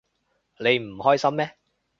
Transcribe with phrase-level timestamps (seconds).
[0.57, 1.55] 你唔開心咩？